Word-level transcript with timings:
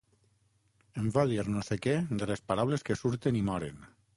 Em 1.01 1.11
va 1.17 1.25
dir 1.33 1.37
no 1.49 1.63
sé 1.69 1.79
què 1.83 1.93
de 2.23 2.31
les 2.33 2.45
paraules 2.51 2.89
que 2.89 2.99
surten 3.05 3.39
i 3.43 3.49
moren. 3.53 3.89